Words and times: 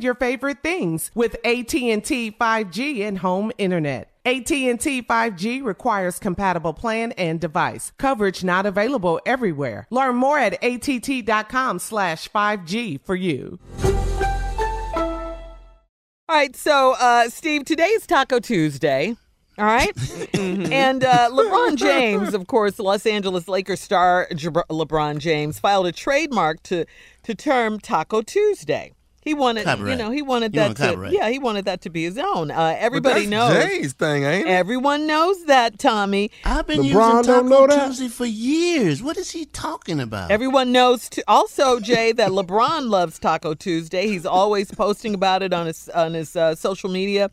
your 0.00 0.14
favorite 0.14 0.62
things 0.62 1.10
with 1.14 1.34
AT&T 1.44 2.36
5G 2.40 3.00
and 3.00 3.18
home 3.18 3.52
internet. 3.58 4.08
AT&T 4.24 5.02
5G 5.02 5.64
requires 5.64 6.20
compatible 6.20 6.72
plan 6.72 7.10
and 7.12 7.40
device. 7.40 7.92
Coverage 7.98 8.44
not 8.44 8.66
available 8.66 9.20
everywhere. 9.26 9.88
Learn 9.90 10.14
more 10.14 10.38
at 10.38 10.62
att.com 10.62 11.80
slash 11.80 12.28
5G 12.30 13.00
for 13.04 13.16
you. 13.16 13.58
All 16.28 16.38
right, 16.38 16.54
so 16.54 16.94
uh, 16.98 17.28
Steve, 17.28 17.64
today 17.64 17.88
is 17.88 18.06
Taco 18.06 18.38
Tuesday. 18.38 19.16
All 19.58 19.64
right? 19.64 19.92
And 20.72 21.04
uh, 21.04 21.28
LeBron 21.30 21.76
James, 21.76 22.34
of 22.34 22.46
course, 22.46 22.78
Los 22.78 23.06
Angeles 23.06 23.48
Lakers 23.48 23.80
star 23.80 24.26
LeBron 24.30 25.18
James, 25.18 25.58
filed 25.58 25.86
a 25.86 25.92
trademark 25.92 26.62
to, 26.64 26.86
to 27.24 27.34
term 27.34 27.78
Taco 27.78 28.22
Tuesday. 28.22 28.92
He 29.22 29.34
wanted, 29.34 29.64
Copyright. 29.64 29.92
you 29.92 29.96
know, 30.04 30.10
he 30.10 30.20
wanted 30.20 30.52
You 30.52 30.60
that 30.60 30.66
want 30.66 30.76
to, 30.78 30.82
copyright. 30.88 31.12
yeah, 31.12 31.28
he 31.30 31.38
wanted 31.38 31.64
that 31.66 31.80
to 31.82 31.90
be 31.90 32.02
his 32.02 32.18
own. 32.18 32.50
Uh, 32.50 32.74
everybody 32.76 33.26
knows. 33.26 33.52
that's 33.54 33.70
Jay's 33.72 33.92
thing, 33.92 34.24
ain't 34.24 34.48
it? 34.48 34.50
Everyone 34.50 35.06
knows 35.06 35.44
that, 35.44 35.78
Tommy. 35.78 36.32
I've 36.44 36.66
been 36.66 36.80
LeBron 36.80 37.18
using 37.18 37.48
Taco? 37.48 37.86
Tuesday 37.86 38.08
for 38.08 38.26
years. 38.26 39.00
What 39.00 39.16
is 39.16 39.30
he 39.30 39.44
talking 39.46 40.00
about? 40.00 40.32
Everyone 40.32 40.72
knows 40.72 41.08
t- 41.08 41.22
also, 41.28 41.78
Jay, 41.78 42.10
that 42.10 42.30
LeBron 42.32 42.88
loves 42.90 43.20
Taco 43.20 43.54
Tuesday. 43.54 44.08
He's 44.08 44.26
always 44.26 44.72
posting 44.72 45.14
about 45.14 45.42
it 45.44 45.52
on 45.52 45.66
his 45.66 45.88
on 45.90 46.14
his 46.14 46.34
uh, 46.34 46.56
social 46.56 46.90
media 46.90 47.30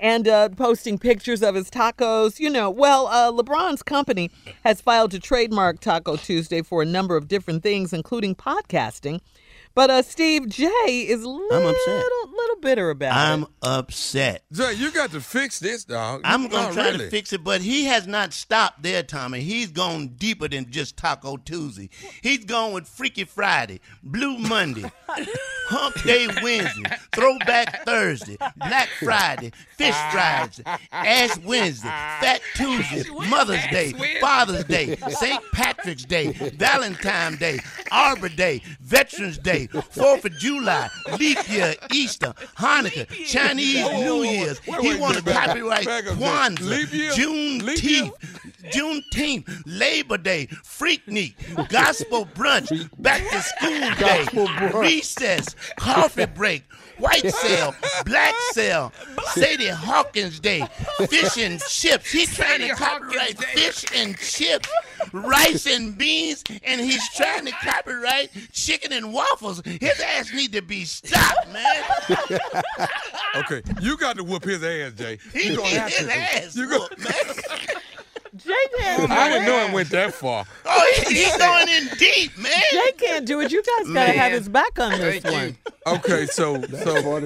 and 0.00 0.26
uh, 0.28 0.48
posting 0.50 0.98
pictures 0.98 1.42
of 1.44 1.54
his 1.54 1.70
tacos. 1.70 2.40
You 2.40 2.50
know, 2.50 2.68
well, 2.68 3.06
uh, 3.06 3.30
LeBron's 3.30 3.84
company 3.84 4.30
has 4.64 4.80
filed 4.80 5.12
to 5.12 5.20
trademark 5.20 5.78
Taco 5.78 6.16
Tuesday 6.16 6.62
for 6.62 6.82
a 6.82 6.84
number 6.84 7.16
of 7.16 7.28
different 7.28 7.62
things, 7.62 7.92
including 7.92 8.34
podcasting. 8.34 9.20
But 9.74 9.90
uh, 9.90 10.02
Steve 10.02 10.48
J 10.48 10.66
is 10.66 11.24
I'm 11.24 11.66
upset. 11.66 12.04
Little 12.58 12.76
bitter 12.76 12.90
about 12.90 13.16
I'm 13.16 13.42
it. 13.42 13.48
upset. 13.62 14.42
Jay, 14.52 14.74
you 14.74 14.90
got 14.92 15.10
to 15.12 15.20
fix 15.20 15.58
this, 15.58 15.84
dog. 15.84 16.22
I'm 16.24 16.48
gonna 16.48 16.72
try 16.72 16.86
really. 16.86 17.04
to 17.06 17.10
fix 17.10 17.32
it, 17.32 17.44
but 17.44 17.60
he 17.60 17.84
has 17.84 18.06
not 18.06 18.32
stopped 18.32 18.82
there, 18.82 19.02
Tommy. 19.02 19.40
He's 19.40 19.70
gone 19.70 20.08
deeper 20.08 20.48
than 20.48 20.70
just 20.70 20.96
Taco 20.96 21.36
Tuesday. 21.36 21.88
He's 22.22 22.44
gone 22.44 22.72
with 22.72 22.86
Freaky 22.86 23.24
Friday, 23.24 23.80
Blue 24.02 24.38
Monday, 24.38 24.90
Hump 25.68 26.02
Day 26.02 26.28
Wednesday, 26.42 26.90
Throwback 27.14 27.84
Thursday, 27.84 28.36
Black 28.56 28.88
Friday, 29.02 29.52
Fish 29.76 29.94
Friday, 30.10 30.64
Ash 30.92 31.36
Wednesday, 31.38 31.88
Fat 31.88 32.40
Tuesday, 32.54 33.04
Mother's 33.28 33.66
Day, 33.70 33.92
Father's 34.20 34.64
Day, 34.64 34.96
St. 34.96 35.42
Patrick's 35.52 36.04
Day, 36.04 36.32
Valentine's 36.32 37.38
Day, 37.38 37.58
Arbor 37.90 38.28
Day, 38.28 38.62
Veterans 38.80 39.38
Day, 39.38 39.66
Fourth 39.90 40.24
of 40.24 40.32
July, 40.38 40.88
Leap 41.18 41.38
Year, 41.50 41.74
Easter, 41.92 42.32
Hanukkah, 42.56 43.06
Chinese 43.26 43.84
New 43.90 44.22
Year's. 44.22 44.58
He 44.60 44.72
wait, 44.72 45.00
want 45.00 45.16
to 45.16 45.22
copyright 45.22 45.86
back 45.86 46.06
up, 46.06 46.18
Jay. 46.18 46.24
Kwanzaa, 46.24 46.60
Leap 46.60 46.92
year? 46.92 47.12
Leap 47.12 47.82
year? 47.82 48.02
Juneteenth, 48.04 48.12
Juneteenth, 48.70 49.62
Labor 49.66 50.18
Day, 50.18 50.46
Freaknik, 50.64 51.34
Gospel 51.68 52.26
Brunch, 52.26 52.88
Back 52.98 53.22
to 53.30 53.42
School 53.42 53.90
Day, 53.98 54.78
Recess, 54.78 55.54
Coffee 55.76 56.26
Break, 56.26 56.64
White 56.98 57.30
Sale, 57.34 57.74
Black 58.04 58.34
Sale, 58.52 58.92
Sadie 59.32 59.68
Hawkins 59.68 60.40
Day, 60.40 60.64
Fish 61.08 61.36
and 61.38 61.60
Chips. 61.60 62.10
He's 62.10 62.34
trying 62.34 62.60
to 62.60 62.74
copyright 62.74 63.38
fish 63.38 63.84
and 63.94 64.16
chips, 64.18 64.68
rice 65.12 65.66
and 65.66 65.96
beans, 65.96 66.42
and 66.64 66.80
he's 66.80 67.06
trying 67.14 67.44
to 67.46 67.52
copyright 67.52 68.30
chicken 68.52 68.92
and 68.92 69.12
waffles. 69.12 69.62
His 69.64 70.00
ass 70.00 70.32
need 70.32 70.52
to 70.52 70.62
be 70.62 70.84
stopped, 70.84 71.48
man. 71.52 72.38
Okay, 73.36 73.62
you 73.82 73.96
got 73.98 74.16
to 74.16 74.24
whoop 74.24 74.42
his 74.42 74.64
ass, 74.64 74.92
Jay. 74.94 75.18
He 75.32 75.50
You 75.50 75.56
gonna 75.56 75.68
need 75.68 75.76
have 75.78 75.92
his 75.92 76.06
to. 76.06 76.16
ass 76.16 76.56
You 76.56 76.68
go- 76.68 76.78
whooped, 76.80 76.98
man. 76.98 77.12
Jay 78.48 78.78
can't. 78.78 79.10
I 79.10 79.28
didn't 79.28 79.46
know 79.46 79.66
it 79.66 79.72
went 79.72 79.90
that 79.90 80.14
far. 80.14 80.44
Oh, 80.70 80.92
he, 81.08 81.14
he's 81.14 81.36
going 81.36 81.68
in 81.68 81.88
deep, 81.98 82.36
man. 82.38 82.52
Jay 82.70 82.92
can't 82.98 83.26
do 83.26 83.40
it. 83.40 83.50
You 83.50 83.62
guys 83.62 83.86
gotta 83.86 83.90
Man. 83.90 84.14
have 84.16 84.32
his 84.32 84.48
back 84.48 84.78
on 84.78 84.92
this 84.92 85.24
one. 85.24 85.56
Okay, 85.86 86.26
so 86.26 86.60
so 86.62 87.20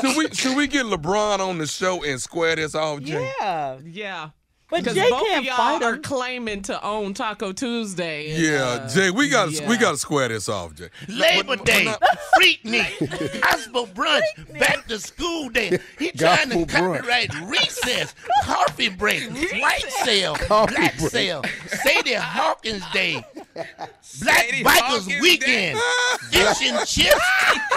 should 0.00 0.16
we 0.16 0.28
should 0.32 0.56
we 0.56 0.66
get 0.66 0.86
LeBron 0.86 1.38
on 1.38 1.58
the 1.58 1.66
show 1.66 2.02
and 2.02 2.20
square 2.20 2.56
this 2.56 2.74
off, 2.74 3.00
Jay? 3.02 3.30
Yeah. 3.40 3.78
Yeah. 3.84 4.30
But 4.72 4.84
Because 4.84 4.94
Jay 4.96 5.10
both 5.10 5.26
can't 5.26 5.38
of 5.40 5.44
y'all 5.44 5.56
fight 5.58 5.82
are 5.82 5.94
him. 5.96 6.02
claiming 6.02 6.62
to 6.62 6.82
own 6.82 7.12
Taco 7.12 7.52
Tuesday. 7.52 8.32
and, 8.32 8.42
Yeah, 8.42 8.62
uh, 8.64 8.88
Jay, 8.88 9.10
we 9.10 9.28
got 9.28 9.50
to 9.50 9.54
yeah. 9.54 9.68
we 9.68 9.76
got 9.76 9.90
to 9.90 9.98
square 9.98 10.28
this 10.28 10.48
off, 10.48 10.74
Jay. 10.74 10.88
Labor 11.08 11.56
Day, 11.56 11.92
Freaknik, 12.40 13.42
Gospel 13.42 13.86
Brunch, 13.88 14.22
Back 14.58 14.86
to 14.86 14.98
School 14.98 15.50
Day. 15.50 15.78
He 15.98 16.10
trying 16.12 16.48
to 16.48 16.64
Gospel 16.64 16.66
brunch. 16.66 16.96
copyright 17.00 17.34
recess, 17.50 18.14
coffee 18.44 18.88
break, 18.88 19.28
white 19.60 19.84
sale, 20.04 20.36
Coffee 20.36 20.74
black 20.74 20.96
break. 20.98 21.10
sale, 21.10 21.42
Sadie 21.66 22.14
Hawkins 22.14 22.82
Day, 22.94 23.22
Black 23.54 23.90
Sadie 24.00 24.64
Bikers 24.64 24.80
Hawkins 24.80 25.20
Weekend, 25.20 25.78
fish 26.30 26.62
and 26.70 26.86
chips, 26.88 27.20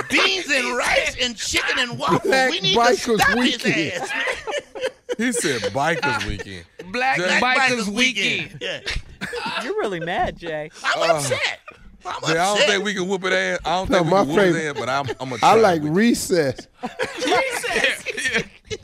beans 0.10 0.50
and 0.50 0.78
rice, 0.78 1.18
and 1.22 1.36
chicken 1.36 1.78
and 1.78 2.00
waffles. 2.00 2.22
Black 2.24 2.52
we 2.52 2.62
need 2.62 2.78
Bikers 2.78 3.04
to 3.06 3.18
stop 3.20 3.38
Weekend. 3.38 3.74
his 3.76 4.02
ass. 4.02 4.10
He 5.18 5.32
said 5.32 5.62
bikers 5.72 6.26
weekend. 6.28 6.66
Black 6.96 7.18
Jay- 7.18 7.40
Bikers 7.42 7.88
Weekend. 7.88 8.58
Yeah. 8.62 8.80
You're 9.64 9.76
really 9.80 10.00
mad, 10.00 10.38
Jay. 10.38 10.70
I'm 10.84 11.16
upset. 11.16 11.60
I'm 12.06 12.22
Jay, 12.28 12.38
I 12.38 12.56
don't 12.56 12.60
think 12.68 12.84
we 12.84 12.94
can 12.94 13.08
whoop 13.08 13.24
it 13.26 13.34
ass. 13.34 13.60
I 13.66 13.76
don't 13.78 13.90
No, 13.90 13.98
think 14.00 14.06
we 14.08 14.12
my 14.12 14.26
can 14.26 14.36
whoop 14.36 14.56
it 14.56 14.68
ass, 14.68 14.76
but 14.80 14.90
I'm 14.90 15.10
I'm 15.20 15.30
gonna 15.30 15.38
I 15.44 15.56
like 15.56 15.82
with- 15.82 15.92
recess. 15.94 16.68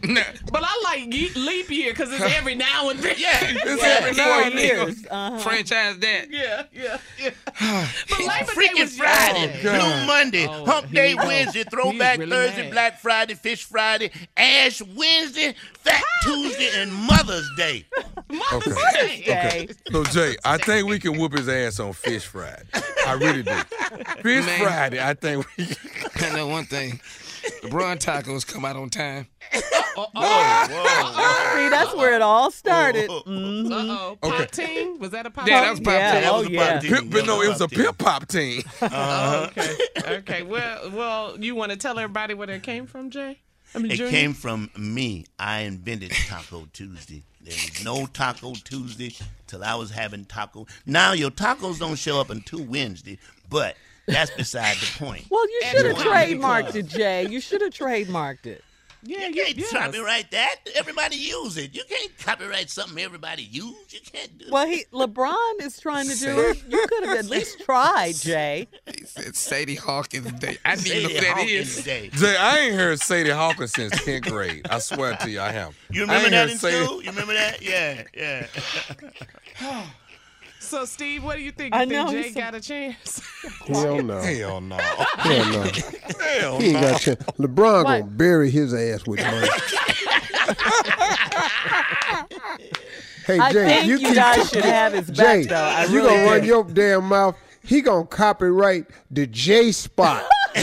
Nah, 0.03 0.21
But 0.51 0.63
I 0.63 0.81
like 0.83 1.13
ye- 1.13 1.29
leap 1.35 1.69
year 1.69 1.91
because 1.91 2.11
it's 2.11 2.21
every 2.21 2.55
now 2.55 2.89
and 2.89 2.99
then. 2.99 3.15
Yeah. 3.17 3.37
It's 3.41 3.81
yeah. 3.83 3.87
every 3.99 4.13
now 4.13 4.43
and 4.43 4.57
then. 4.57 4.95
Uh-huh. 5.09 5.37
Franchise 5.39 5.97
that. 5.99 6.27
Yeah, 6.29 6.63
yeah, 6.73 6.97
yeah. 7.19 7.29
But 8.09 8.19
Labor 8.19 8.61
Day 8.61 8.81
was 8.81 8.97
Friday, 8.97 9.39
yesterday. 9.45 9.63
God. 9.63 9.79
Blue 9.79 10.07
Monday, 10.07 10.47
Oh, 10.47 10.65
Hump 10.65 10.91
Day. 10.91 11.15
Wednesday, 11.15 11.63
Throwback 11.63 12.17
really 12.19 12.31
Thursday, 12.31 12.63
mad. 12.63 12.71
Black 12.71 12.99
Friday, 12.99 13.33
Fish 13.35 13.63
Friday, 13.63 14.11
Ash 14.35 14.81
Wednesday, 14.81 15.53
Fat 15.79 16.03
Tuesday, 16.23 16.69
and 16.81 16.93
Mother's 16.93 17.49
Day. 17.57 17.85
Okay. 18.53 19.21
Jay. 19.25 19.67
So 19.91 20.03
Jay, 20.05 20.35
I 20.43 20.57
think 20.57 20.87
we 20.87 20.99
can 20.99 21.17
whoop 21.17 21.33
his 21.37 21.47
ass 21.47 21.79
on 21.79 21.93
Fish 21.93 22.25
Friday. 22.25 22.63
I 23.05 23.13
really 23.13 23.43
do. 23.43 23.53
Fish 24.21 24.45
Man. 24.45 24.61
Friday, 24.61 25.01
I 25.03 25.13
think 25.13 25.45
we. 25.57 25.65
Can. 25.65 26.33
I 26.33 26.35
know 26.37 26.47
one 26.47 26.65
thing. 26.65 26.99
LeBron 27.63 27.97
tacos 27.97 28.45
come 28.45 28.65
out 28.65 28.75
on 28.75 28.89
time. 28.89 29.27
See, 31.55 31.69
that's 31.69 31.95
where 31.95 32.13
it 32.13 32.21
all 32.21 32.51
started. 32.51 33.09
Mhm. 33.09 33.71
Uh-oh. 33.71 34.17
Pop 34.21 34.33
Okay. 34.41 34.65
team? 34.65 34.99
Was 34.99 35.11
that 35.11 35.25
a 35.25 35.29
pop 35.31 35.47
Yeah, 35.47 35.55
team? 35.59 35.63
that 35.65 35.71
was 35.71 35.79
pop 35.81 35.93
Yeah. 35.93 36.11
team. 36.13 36.21
That 36.23 36.33
was 36.33 36.45
oh, 36.45 36.47
a 36.47 36.51
yeah. 36.51 36.73
pop 36.73 36.81
team. 36.83 37.09
But 37.09 37.25
no, 37.25 37.41
it 37.41 37.49
was 37.49 37.61
a 37.61 37.67
pip 37.67 37.97
pop 37.97 38.27
team. 38.27 38.63
Oh, 38.81 39.43
okay. 39.49 39.75
Okay. 40.07 40.43
Well, 40.43 40.91
well, 40.91 41.37
you 41.39 41.55
want 41.55 41.71
to 41.71 41.77
tell 41.77 41.97
everybody 41.99 42.33
where 42.33 42.49
it 42.49 42.63
came 42.63 42.85
from, 42.87 43.09
Jay? 43.09 43.39
I 43.73 43.79
mean, 43.79 43.91
It 43.91 43.95
Junior? 43.97 44.11
came 44.11 44.33
from 44.33 44.69
me. 44.77 45.25
I 45.39 45.61
invented 45.61 46.11
Taco 46.11 46.67
Tuesday. 46.73 47.23
There 47.41 47.53
was 47.53 47.83
no 47.83 48.05
Taco 48.05 48.53
Tuesday 48.53 49.15
till 49.47 49.63
I 49.63 49.75
was 49.75 49.91
having 49.91 50.25
taco. 50.25 50.67
Now 50.85 51.13
your 51.13 51.31
tacos 51.31 51.79
don't 51.79 51.95
show 51.95 52.19
up 52.19 52.29
until 52.29 52.63
Wednesday, 52.63 53.17
but 53.49 53.75
that's 54.07 54.29
beside 54.31 54.75
the 54.77 55.03
point. 55.03 55.25
Well, 55.29 55.47
you 55.47 55.61
should 55.71 55.85
have 55.85 55.97
trademarked 55.97 56.75
it, 56.75 56.87
Jay. 56.87 57.27
You 57.27 57.39
should 57.39 57.61
have 57.61 57.73
trademarked 57.73 58.45
it. 58.45 58.63
Yeah, 59.03 59.27
You 59.27 59.33
you, 59.35 59.43
can't 59.43 59.57
yes. 59.57 59.71
copyright 59.71 60.29
that. 60.31 60.55
Everybody 60.75 61.15
use 61.15 61.57
it. 61.57 61.73
You 61.75 61.83
can't 61.89 62.15
copyright 62.19 62.69
something 62.69 62.99
everybody 62.99 63.41
use. 63.43 63.75
You 63.89 63.99
can't 64.05 64.37
do 64.37 64.45
Well, 64.51 64.67
he 64.67 64.85
LeBron 64.93 65.61
is 65.61 65.79
trying 65.79 66.07
to 66.07 66.15
do 66.17 66.39
it. 66.39 66.63
You 66.69 66.85
could 66.87 67.05
have 67.07 67.17
at 67.17 67.25
least 67.29 67.61
tried, 67.61 68.15
Jay. 68.15 68.67
He 68.95 69.03
said 69.05 69.35
Sadie 69.35 69.75
Hawkins 69.75 70.31
Day. 70.33 70.57
I 70.63 70.75
didn't 70.75 70.87
Sadie 70.87 70.99
even 70.99 71.03
know 71.03 71.09
who 71.19 71.21
that 71.25 71.37
Hawkins 71.37 71.77
is. 71.77 71.83
Day. 71.83 72.09
Jay, 72.13 72.35
I 72.37 72.59
ain't 72.59 72.75
heard 72.75 72.99
Sadie 72.99 73.29
Hawkins 73.31 73.73
since 73.73 73.93
10th 74.01 74.29
grade. 74.29 74.67
I 74.69 74.77
swear 74.79 75.15
to 75.17 75.29
you, 75.29 75.41
I 75.41 75.51
have. 75.51 75.75
You 75.89 76.01
remember 76.01 76.25
ain't 76.25 76.31
that 76.31 76.49
in 76.51 76.57
Sadie- 76.57 76.85
school? 76.85 77.01
You 77.01 77.09
remember 77.09 77.33
that? 77.33 77.61
Yeah, 77.61 78.03
yeah. 78.15 78.45
So, 80.71 80.85
Steve, 80.85 81.21
what 81.25 81.35
do 81.35 81.41
you 81.41 81.51
think? 81.51 81.75
I 81.75 81.83
You 81.83 81.89
think 81.89 82.05
know, 82.05 82.11
Jay 82.13 82.31
so- 82.31 82.39
got 82.39 82.55
a 82.55 82.61
chance? 82.61 83.21
Hell 83.67 84.01
no. 84.01 84.21
Hell 84.21 84.61
no. 84.61 84.77
Hell 84.77 85.45
no. 85.51 85.63
Hell 86.39 86.59
He 86.61 86.67
ain't 86.67 86.73
no. 86.75 86.81
got 86.81 87.01
a 87.01 87.03
chance. 87.03 87.21
LeBron 87.37 87.83
What? 87.83 87.99
gonna 87.99 88.03
bury 88.05 88.49
his 88.49 88.73
ass 88.73 89.05
with 89.05 89.19
money. 89.19 89.47
hey 93.25 93.37
I 93.37 93.51
Jay, 93.51 93.65
think 93.65 93.85
you, 93.87 93.97
keep 93.99 94.15
guys 94.15 94.49
should 94.49 94.63
have 94.63 94.93
his 94.93 95.11
back, 95.11 95.41
Jay, 95.41 95.43
though. 95.47 95.55
I 95.57 95.83
you 95.87 95.95
really 95.97 96.07
gonna 96.15 96.23
run 96.31 96.43
your 96.45 96.63
damn 96.63 97.03
mouth. 97.05 97.35
He 97.63 97.81
gonna 97.81 98.05
copyright 98.07 98.85
the 99.11 99.27
J 99.27 99.73
spot. 99.73 100.23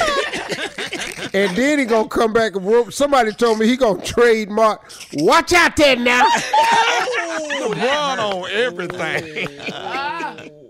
and 1.34 1.55
then 1.55 1.78
he 1.81 1.84
gonna 1.84 2.08
come 2.08 2.32
back 2.32 2.56
and 2.56 2.64
whoop. 2.64 2.94
Somebody 2.94 3.32
told 3.32 3.58
me 3.58 3.66
he 3.66 3.76
gonna 3.76 4.02
trademark. 4.02 4.90
Watch 5.14 5.52
out 5.52 5.76
there 5.76 5.96
now. 5.96 6.26
LeBron 7.62 8.19
on 8.19 8.50
everything. 8.50 9.49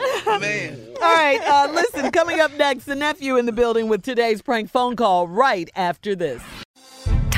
Man. 0.40 0.78
All 1.02 1.14
right, 1.14 1.40
uh, 1.42 1.72
listen, 1.72 2.10
coming 2.10 2.40
up 2.40 2.52
next, 2.54 2.84
the 2.84 2.94
nephew 2.94 3.36
in 3.36 3.46
the 3.46 3.52
building 3.52 3.88
with 3.88 4.02
today's 4.02 4.42
prank 4.42 4.70
phone 4.70 4.96
call 4.96 5.28
right 5.28 5.70
after 5.74 6.14
this. 6.14 6.42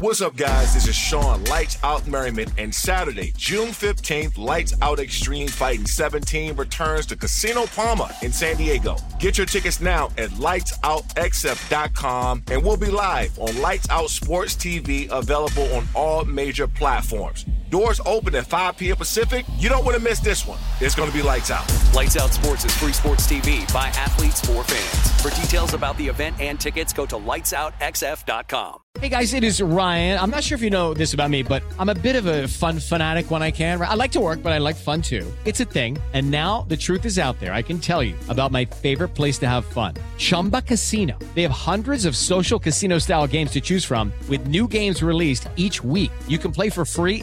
What's 0.00 0.20
up, 0.20 0.36
guys? 0.36 0.74
This 0.74 0.86
is 0.86 0.94
Sean 0.94 1.42
Lights 1.46 1.76
Out 1.82 2.06
Merriman, 2.06 2.48
and 2.56 2.72
Saturday, 2.72 3.32
June 3.36 3.70
15th, 3.70 4.38
Lights 4.38 4.72
Out 4.80 5.00
Extreme 5.00 5.48
Fighting 5.48 5.86
17 5.86 6.54
returns 6.54 7.04
to 7.06 7.16
Casino 7.16 7.66
Pauma 7.66 8.14
in 8.22 8.32
San 8.32 8.56
Diego. 8.56 8.94
Get 9.18 9.36
your 9.36 9.48
tickets 9.48 9.80
now 9.80 10.10
at 10.16 10.30
lightsoutxf.com, 10.30 12.44
and 12.48 12.62
we'll 12.62 12.76
be 12.76 12.92
live 12.92 13.36
on 13.40 13.60
Lights 13.60 13.90
Out 13.90 14.10
Sports 14.10 14.54
TV, 14.54 15.10
available 15.10 15.64
on 15.74 15.88
all 15.96 16.24
major 16.24 16.68
platforms. 16.68 17.44
Doors 17.70 18.00
open 18.06 18.34
at 18.34 18.46
5 18.46 18.78
p.m. 18.78 18.96
Pacific. 18.96 19.44
You 19.58 19.68
don't 19.68 19.84
want 19.84 19.96
to 19.96 20.02
miss 20.02 20.20
this 20.20 20.46
one. 20.46 20.58
It's 20.80 20.94
going 20.94 21.10
to 21.10 21.16
be 21.16 21.22
lights 21.22 21.50
out. 21.50 21.66
Lights 21.94 22.16
Out 22.16 22.32
Sports 22.32 22.64
is 22.64 22.76
free 22.76 22.92
sports 22.92 23.26
TV 23.26 23.70
by 23.72 23.88
athletes 23.88 24.40
for 24.40 24.64
fans. 24.64 25.20
For 25.22 25.40
details 25.40 25.74
about 25.74 25.96
the 25.96 26.06
event 26.08 26.40
and 26.40 26.58
tickets, 26.58 26.92
go 26.92 27.04
to 27.06 27.16
lightsoutxf.com. 27.16 28.78
Hey 29.00 29.10
guys, 29.10 29.32
it 29.32 29.44
is 29.44 29.62
Ryan. 29.62 30.18
I'm 30.18 30.30
not 30.30 30.42
sure 30.42 30.56
if 30.56 30.62
you 30.62 30.70
know 30.70 30.92
this 30.92 31.14
about 31.14 31.30
me, 31.30 31.44
but 31.44 31.62
I'm 31.78 31.88
a 31.88 31.94
bit 31.94 32.16
of 32.16 32.26
a 32.26 32.48
fun 32.48 32.80
fanatic 32.80 33.30
when 33.30 33.42
I 33.44 33.52
can. 33.52 33.80
I 33.80 33.94
like 33.94 34.10
to 34.12 34.20
work, 34.20 34.42
but 34.42 34.52
I 34.52 34.58
like 34.58 34.74
fun 34.74 35.02
too. 35.02 35.24
It's 35.44 35.60
a 35.60 35.64
thing. 35.64 35.98
And 36.14 36.32
now 36.32 36.62
the 36.62 36.76
truth 36.76 37.04
is 37.04 37.16
out 37.16 37.38
there. 37.38 37.52
I 37.52 37.62
can 37.62 37.78
tell 37.78 38.02
you 38.02 38.16
about 38.28 38.50
my 38.50 38.64
favorite 38.64 39.10
place 39.10 39.38
to 39.38 39.46
have 39.46 39.64
fun 39.64 39.94
Chumba 40.16 40.62
Casino. 40.62 41.16
They 41.36 41.42
have 41.42 41.52
hundreds 41.52 42.06
of 42.06 42.16
social 42.16 42.58
casino 42.58 42.98
style 42.98 43.28
games 43.28 43.52
to 43.52 43.60
choose 43.60 43.84
from, 43.84 44.12
with 44.28 44.48
new 44.48 44.66
games 44.66 45.00
released 45.00 45.48
each 45.54 45.84
week. 45.84 46.10
You 46.26 46.38
can 46.38 46.50
play 46.50 46.68
for 46.68 46.84
free 46.84 47.22